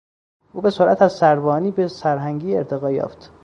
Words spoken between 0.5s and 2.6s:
او به سرعت از سروانی به سرهنگی